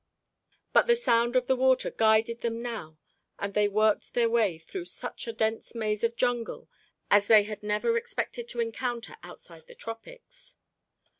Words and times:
But 0.73 0.87
the 0.87 0.95
sound 0.95 1.35
of 1.35 1.45
the 1.45 1.55
water 1.55 1.91
guided 1.91 2.41
them 2.41 2.59
now 2.59 2.97
and 3.37 3.53
they 3.53 3.67
worked 3.67 4.15
their 4.15 4.31
way 4.31 4.57
through 4.57 4.85
such 4.85 5.27
a 5.27 5.31
dense 5.31 5.75
maze 5.75 6.03
of 6.03 6.15
jungle 6.15 6.67
as 7.11 7.27
they 7.27 7.43
had 7.43 7.61
never 7.61 7.95
expected 7.95 8.47
to 8.47 8.59
encounter 8.61 9.17
outside 9.21 9.67
the 9.67 9.75
tropics. 9.75 10.55